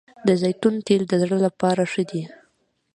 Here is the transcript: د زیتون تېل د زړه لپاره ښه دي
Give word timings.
د 0.27 0.29
زیتون 0.41 0.75
تېل 0.87 1.01
د 1.07 1.13
زړه 1.21 1.37
لپاره 1.45 1.81
ښه 1.91 2.03
دي 2.09 2.21